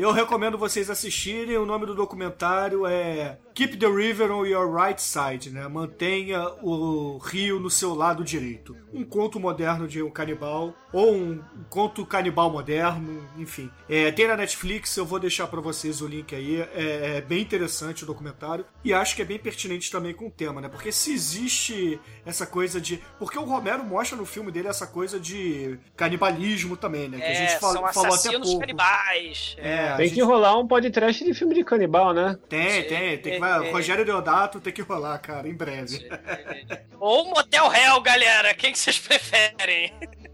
[0.00, 1.58] Eu recomendo vocês assistirem.
[1.58, 5.68] O nome do documentário é Keep the River on Your Right Side, né?
[5.68, 8.74] Mantenha o rio no seu lado direito.
[8.94, 13.70] Um conto moderno de um canibal ou um conto canibal moderno, enfim.
[13.90, 16.62] É, tem na Netflix, eu vou deixar pra vocês o link aí.
[16.74, 20.30] É, é bem interessante o documentário e acho que é bem pertinente também com o
[20.30, 20.68] tema, né?
[20.70, 25.20] Porque se existe essa coisa de, porque o Romero mostra no filme dele essa coisa
[25.20, 27.18] de canibalismo também, né?
[27.18, 28.60] Que a É, gente fal- são falou até pouco.
[28.60, 29.56] canibais.
[29.58, 32.38] É, a Tem gente- que rolar um podcast de filme de canibal, né?
[32.48, 33.70] Tem, tem, tem que É, é.
[33.72, 36.08] Rogério Deodato tem que rolar, cara, em breve.
[36.98, 38.54] Ou Motel Hell, galera.
[38.54, 39.92] Quem que vocês preferem?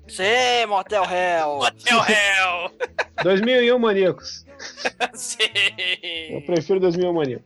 [0.09, 1.57] Sim, Motel Hell.
[1.59, 2.71] Motel Hell.
[3.23, 4.45] 2001 Maníacos.
[5.15, 5.39] Sim.
[6.31, 7.45] Eu prefiro 2001 Maníacos.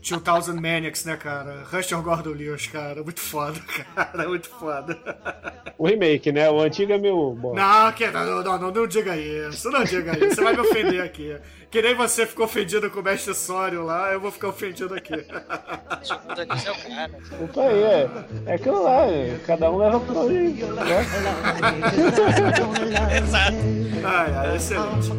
[0.00, 1.64] 2000 Maniacs, né, cara?
[1.70, 3.60] Ruster Gordon Lewis, cara, muito foda,
[3.94, 4.98] cara, muito foda.
[5.76, 6.50] O remake, né?
[6.50, 7.54] O antigo é meu bom.
[7.54, 11.02] Não, que, não, não, não, não diga isso, não diga isso, você vai me ofender
[11.02, 11.36] aqui.
[11.70, 15.14] Que nem você ficou ofendido com o mestre Sório lá, eu vou ficar ofendido aqui.
[17.42, 18.10] Opa, aí, é,
[18.46, 19.98] é aquilo lá, é, cada um leva.
[19.98, 21.06] Né?
[23.18, 23.56] Exato.
[24.04, 25.10] Ai, ai, excelente.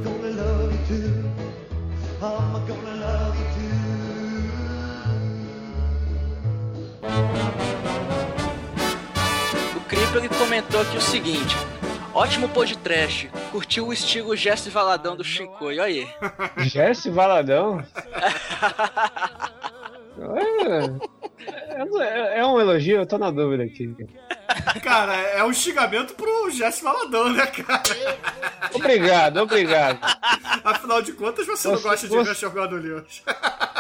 [9.76, 9.82] O
[10.18, 11.56] ele comentou aqui o seguinte:
[12.14, 16.08] Ótimo podcast, curtiu o estilo Jesse Valadão do Shinkoi, olha aí.
[16.68, 17.84] Jesse Valadão?
[20.22, 23.96] É, é- é um elogio, eu tô na dúvida aqui.
[24.84, 27.84] Cara, é um xingamento pro Jesse Valadão, né, cara?
[28.74, 30.00] Obrigado, obrigado.
[30.64, 33.24] Afinal de contas, você não Você- gosta de você- Ruster Gordon Lewis.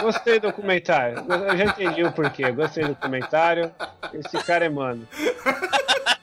[0.01, 1.25] Gostei do comentário.
[1.27, 2.51] Eu já entendi o porquê.
[2.51, 3.71] Gostei do comentário.
[4.13, 5.07] Esse cara é mano.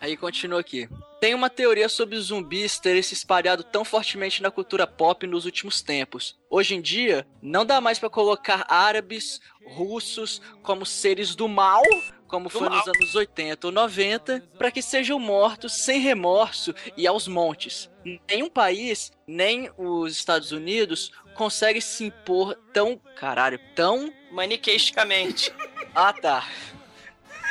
[0.00, 0.88] Aí continua aqui.
[1.20, 5.46] Tem uma teoria sobre os zumbis terem se espalhado tão fortemente na cultura pop nos
[5.46, 6.38] últimos tempos.
[6.50, 11.82] Hoje em dia, não dá mais pra colocar árabes, russos como seres do mal,
[12.28, 12.94] como foi nos mal.
[12.94, 17.90] anos 80 ou 90, pra que sejam mortos sem remorso e aos montes.
[18.28, 24.12] Nenhum país, nem os Estados Unidos, consegue se impor tão, caralho, tão...
[24.30, 25.52] Maniqueisticamente.
[25.94, 26.46] Ah, tá.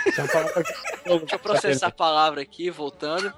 [1.06, 3.34] Deixa eu processar a palavra aqui, voltando.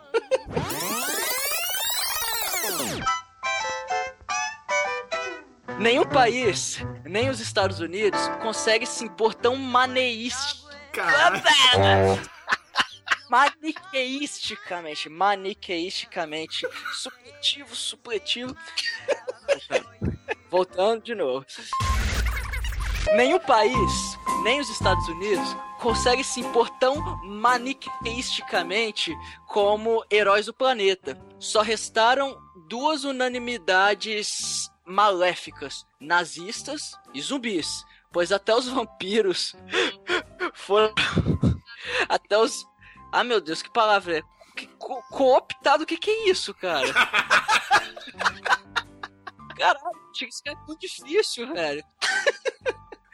[5.80, 10.68] Nenhum país, nem os Estados Unidos, consegue se impor tão maneísta.
[10.92, 11.42] Caralho.
[13.30, 18.56] Maniqueisticamente, maniqueisticamente, supletivo, supletivo.
[20.50, 21.46] Voltando de novo.
[23.16, 29.14] Nenhum país, nem os Estados Unidos, consegue se impor tão maniqueisticamente
[29.46, 31.22] como heróis do planeta.
[31.38, 37.84] Só restaram duas unanimidades maléficas: nazistas e zumbis.
[38.10, 39.54] Pois até os vampiros
[40.56, 40.94] foram.
[42.08, 42.66] até os.
[43.12, 44.22] Ah, meu Deus, que palavra é?
[44.56, 46.88] Que, co cooptado, o que, que é isso, cara?
[49.60, 51.84] Caralho, isso é muito difícil, velho.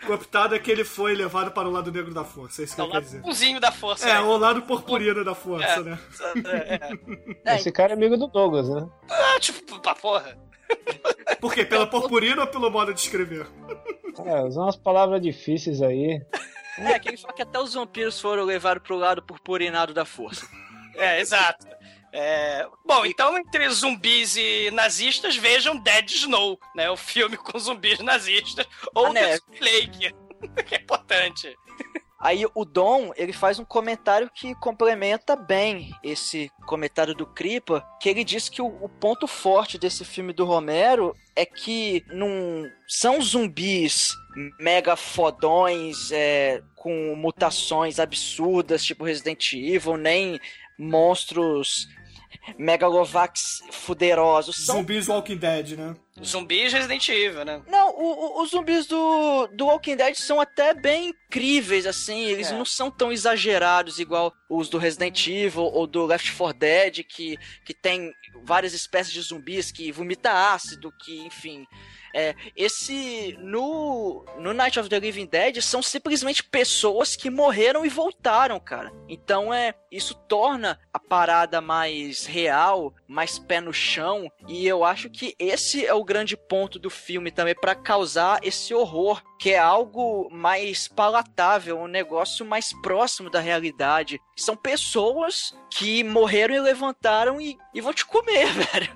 [0.05, 2.81] Cooptado é que ele foi levado para o lado negro da força, é isso que
[2.81, 3.21] É eu o quero lado dizer.
[3.21, 4.09] bonzinho da força.
[4.09, 4.19] É, né?
[4.21, 5.79] o lado purpurino da força, É.
[5.83, 5.99] né?
[7.45, 7.55] É, é.
[7.55, 8.87] Esse cara é amigo do Douglas, né?
[9.09, 10.37] Ah, tipo, pra porra.
[11.39, 11.65] Por quê?
[11.65, 13.45] Pela purpurina ou pelo modo de escrever?
[14.25, 16.21] É, usar umas palavras difíceis aí.
[16.77, 20.47] É, que ele fala que até os vampiros foram levados pro lado purpurinado da força.
[20.95, 21.67] É, exato.
[22.15, 26.89] É, Bom, então entre zumbis e nazistas, vejam Dead Snow, né?
[26.91, 28.67] O filme com zumbis nazistas.
[28.93, 29.41] Ou A The neve.
[29.59, 30.13] Lake,
[30.67, 31.55] que é importante.
[32.19, 38.07] Aí o Dom, ele faz um comentário que complementa bem esse comentário do Kripa, que
[38.07, 43.21] ele diz que o, o ponto forte desse filme do Romero é que não são
[43.21, 44.13] zumbis
[44.57, 50.39] mega fodões, é, com mutações absurdas, tipo Resident Evil, nem
[50.77, 51.87] monstros
[52.57, 54.65] megalovax fuderosos.
[54.65, 55.95] São Zumbis Walking Dead, né?
[56.23, 57.61] Zumbis Resident Evil, né?
[57.67, 62.25] Não, o- o- os zumbis do, do Walking Dead são até bem incríveis, assim.
[62.25, 62.53] Eles É.
[62.57, 67.37] não são tão exagerados igual os do Resident Evil ou do Left 4 Dead, que,
[67.65, 71.65] que tem várias espécies de zumbis que vomita ácido, que, enfim.
[72.13, 73.37] É, esse.
[73.39, 78.91] No, no Night of the Living Dead são simplesmente pessoas que morreram e voltaram, cara.
[79.07, 79.73] Então é.
[79.91, 84.27] Isso torna a parada mais real, mais pé no chão.
[84.47, 88.73] E eu acho que esse é o grande ponto do filme também, pra causar esse
[88.73, 89.21] horror.
[89.43, 94.17] Que é algo mais palatável, um negócio mais próximo da realidade.
[94.37, 98.95] São pessoas que morreram e levantaram e, e vão te comer, velho.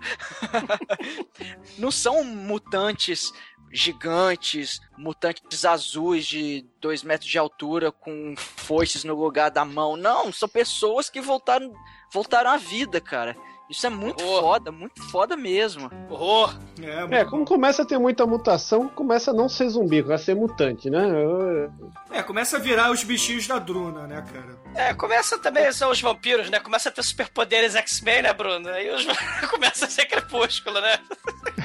[1.77, 3.33] Não são mutantes
[3.73, 9.97] gigantes, mutantes azuis de 2 metros de altura com foices no lugar da mão.
[9.97, 11.73] Não, são pessoas que voltaram,
[12.09, 13.35] voltaram à vida, cara.
[13.69, 14.41] Isso é muito Horror.
[14.41, 15.91] foda, muito foda mesmo.
[16.09, 16.55] Horror.
[16.81, 20.25] É, É, como começa a ter muita mutação, começa a não ser zumbi, começa a
[20.25, 21.05] ser mutante, né?
[21.09, 21.73] Eu-
[22.09, 24.57] É, começa a virar os bichinhos da Druna, né, cara?
[24.73, 26.59] É, começa também, são os vampiros, né?
[26.61, 28.69] Começa a ter superpoderes X-Men, né, Bruno?
[28.69, 29.05] Aí os...
[29.51, 30.97] começa a ser crepúsculo, né?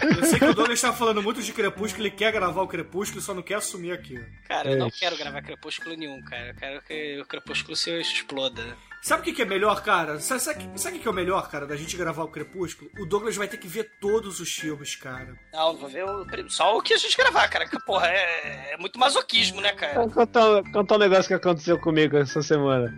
[0.03, 3.21] Eu sei que o Douglas tá falando muito de Crepúsculo, ele quer gravar o Crepúsculo,
[3.21, 4.19] só não quer assumir aqui.
[4.49, 4.99] Cara, eu não Ixi.
[4.99, 6.49] quero gravar crepúsculo nenhum, cara.
[6.49, 8.77] Eu quero que o crepúsculo se exploda.
[9.03, 10.21] Sabe o que, que é melhor, cara?
[10.21, 12.89] Sabe, sabe, sabe o que, que é o melhor, cara, da gente gravar o Crepúsculo?
[13.01, 15.35] O Douglas vai ter que ver todos os filmes, cara.
[15.53, 16.25] Não, vou ver o...
[16.49, 17.67] só o que a gente gravar, cara.
[17.69, 19.95] Que, porra, é, é muito masoquismo, né, cara?
[19.95, 22.95] Vou contar, contar um negócio que aconteceu comigo essa semana.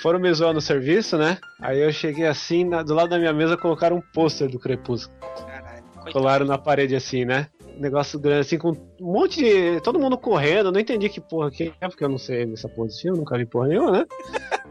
[0.00, 1.38] Foram me zoar no serviço, né?
[1.60, 5.18] Aí eu cheguei assim, na- do lado da minha mesa colocaram um pôster do Crepúsculo.
[5.44, 6.12] Caralho.
[6.12, 7.48] Colaram na parede assim, né?
[7.78, 9.80] Negócio grande, assim, com um monte de.
[9.80, 12.88] Todo mundo correndo, eu não entendi que porra que é, porque eu não sei porra
[12.88, 14.06] desse filme, nunca vi porra nenhuma, né?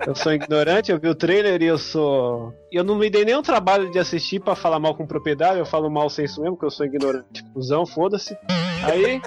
[0.06, 2.54] Eu sou ignorante, eu vi o trailer e eu sou.
[2.72, 5.90] Eu não me dei nenhum trabalho de assistir pra falar mal com propriedade, eu falo
[5.90, 7.44] mal sem isso mesmo, porque eu sou ignorante.
[7.54, 8.38] Cusão, foda-se.
[8.84, 9.22] Aí.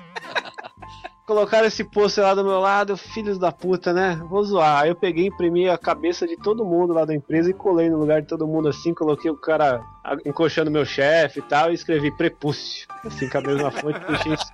[1.30, 4.20] Colocaram esse pôster lá do meu lado, filhos da puta, né?
[4.28, 4.82] Vou zoar.
[4.82, 7.98] Aí eu peguei, imprimi a cabeça de todo mundo lá da empresa e colei no
[7.98, 9.80] lugar de todo mundo assim, coloquei o cara
[10.26, 12.88] encoxando meu chefe e tal, e escrevi prepúcio.
[13.04, 14.46] Assim, com a mesma fonte, puxei isso.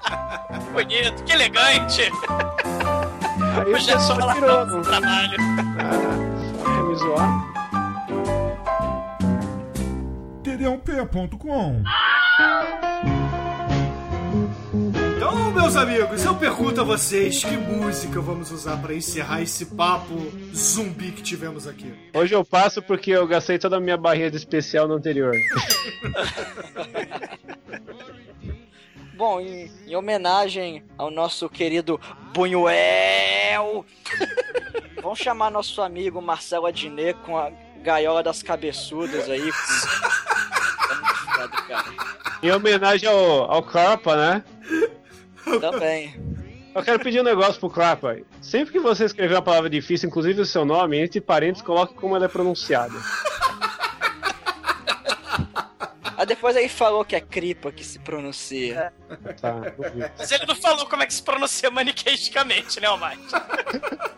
[0.72, 2.10] Bonito, que elegante.
[3.54, 5.36] Aí o é só pessoal lá tirou, trabalho.
[6.64, 7.30] ah, me zoar.
[10.42, 11.82] td1p.com
[15.16, 20.14] Então, meus amigos, eu pergunto a vocês que música vamos usar pra encerrar esse papo
[20.54, 21.90] zumbi que tivemos aqui.
[22.12, 25.32] Hoje eu passo porque eu gastei toda a minha barrinha de especial no anterior.
[29.16, 31.98] Bom, em, em homenagem ao nosso querido
[32.34, 33.86] Buñuel,
[35.02, 37.50] vamos chamar nosso amigo Marcelo Adnet com a
[37.82, 39.50] gaiola das cabeçudas aí.
[39.50, 39.56] Com...
[42.46, 44.44] Em homenagem ao, ao Carpa, né?
[45.60, 46.14] Também.
[46.74, 48.18] Eu quero pedir um negócio pro Clapa.
[48.42, 52.14] Sempre que você escrever uma palavra difícil, inclusive o seu nome, entre parênteses, coloque como
[52.14, 52.98] ela é pronunciada.
[56.04, 58.92] A Mas depois aí falou que é cripa que se pronuncia.
[59.40, 60.10] Tá, não vi.
[60.18, 63.22] Mas ele não falou como é que se pronuncia maniqueisticamente, né, Almighty?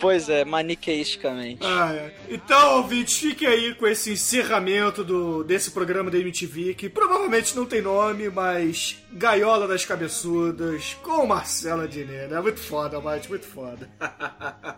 [0.00, 1.64] Pois é, maniqueisticamente.
[1.64, 2.12] Ah, é.
[2.28, 7.66] Então, ouvintes, fiquem aí com esse encerramento do, desse programa da MTV, que provavelmente não
[7.66, 12.40] tem nome, mas Gaiola das Cabeçudas, com Marcela Diné, né?
[12.40, 13.88] Muito foda, Mate, muito foda.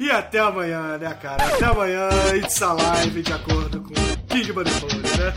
[0.00, 1.44] e até amanhã, né, cara?
[1.44, 3.94] Até amanhã, It's Alive, de acordo com
[4.26, 5.34] King Butterfly, né?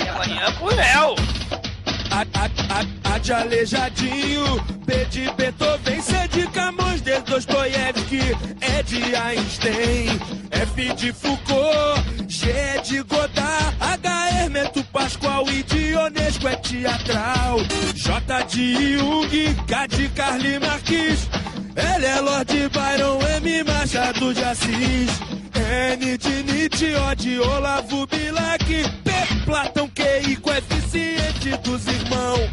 [0.04, 0.44] E amanhã
[0.76, 1.73] Léo.
[2.14, 2.22] A,
[3.12, 8.20] a, de Aleijadinho, B de Beethoven, C de Camões, D de Dostoiévski,
[8.60, 10.20] E de Einstein,
[10.52, 12.52] F de Foucault, G
[12.84, 17.58] de Godard, H Hermeto Pascoal e Dionesco é teatral,
[17.94, 21.28] J de Jung, K de Carly Marques,
[21.74, 25.10] L é Lord Byron, M Machado de Assis,
[25.96, 30.36] N de Nietzsche, O de Olavo Bilac, P Platão, QI,
[31.62, 32.50] irmãos,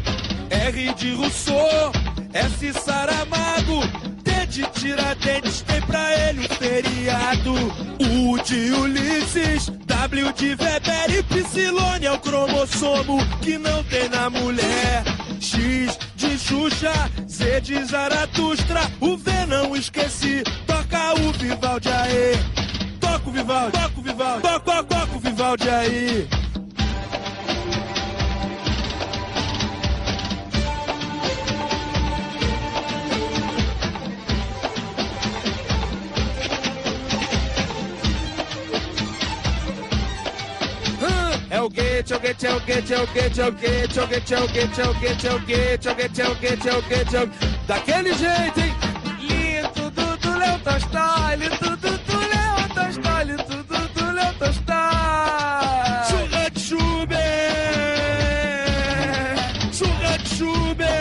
[0.50, 1.92] R de Rousseau,
[2.32, 3.80] S Saramago,
[4.22, 7.52] T de Tiradentes, tem pra ele um feriado,
[7.98, 14.30] U de Ulisses, W de Weber e Psilone é o cromossomo que não tem na
[14.30, 15.02] mulher.
[15.40, 22.38] X de Xuxa, Z de Zaratustra, o V não esqueci, toca o Vivaldi aí.
[23.00, 26.28] Toca o Vivaldi, toca o Vivaldi, toca, toca, toca o Vivaldi aí.
[41.62, 43.36] O Gate, é o Gate, é o Gate, é o Gate,
[46.66, 47.30] é o
[47.66, 48.74] Daquele jeito, hein?
[49.20, 54.74] Lindo do, do Léo Tolstói, lindo do, do Léo Tolstói, lindo do, do Léo Tolstói.
[56.10, 57.20] Churra de Schubert,
[59.72, 60.91] churra de Schubert.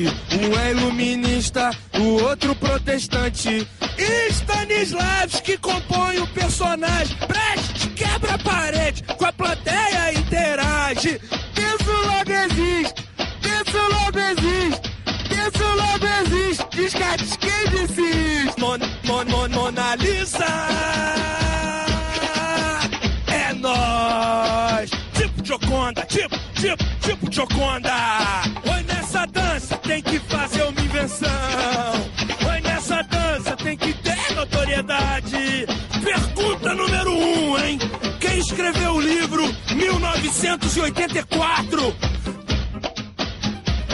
[0.00, 3.68] Um é iluminista, o outro protestante.
[4.30, 7.14] Stanislavski compõe o personagem.
[7.28, 11.20] Brecht quebra a parede, com a plateia interage.
[11.54, 13.08] Penso logo existe,
[13.42, 14.92] penso logo existe.
[15.28, 20.46] Penso logo existe, descarte quem disse Mon, mon, mon, Mona Lisa
[23.26, 28.41] É nóis Tipo Joconda, tipo, tipo, tipo Joconda
[40.32, 41.94] 1984?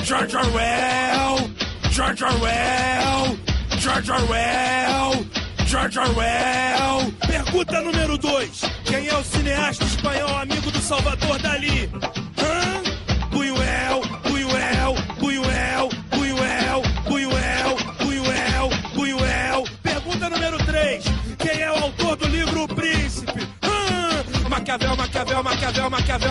[0.05, 1.51] George Orwell,
[1.91, 3.37] George Orwell,
[3.79, 5.27] George Orwell,
[5.67, 7.13] George Orwell.
[7.27, 8.63] Pergunta número 2.
[8.85, 11.91] Quem é o cineasta espanhol amigo do Salvador Dali?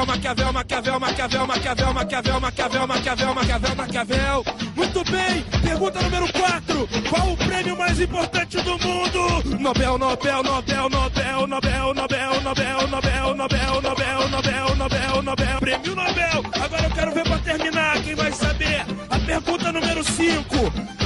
[0.06, 4.46] Maquiavel, Maquiavel, Maquiavel, Maquiavel, Maquiavel, Maquiavel, Maquiavel, Maquiavel, Maquiavel, Maquiavel.
[4.76, 5.42] Muito bem.
[5.62, 6.88] Pergunta número 4.
[7.10, 9.60] Qual o prêmio mais importante do mundo?
[9.60, 13.82] Nobel, Nobel, Nobel, Nobel, Nobel, Nobel, Nobel, Nobel, Nobel, Nobel,
[14.30, 15.60] Nobel, Nobel, Nobel.
[15.60, 16.44] Prêmio Nobel.
[16.64, 18.02] Agora eu quero ver pra terminar.
[18.04, 18.86] Quem vai saber?
[19.10, 20.97] A pergunta número 5.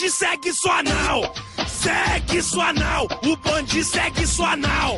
[0.00, 1.22] Bonde segue sua nau.
[1.68, 4.96] Segue sua nau, o bonde segue sua nau.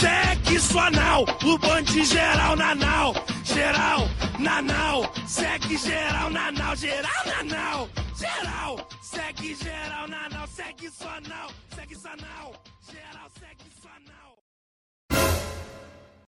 [0.00, 3.14] Segue sua nau, o bonde geral na nau.
[3.44, 6.74] Geral na nau, segue geral na nau.
[6.74, 7.88] Geral na nau,
[8.18, 8.88] geral.
[9.00, 12.61] Segue geral na nau, segue sua nau, segue sua nau.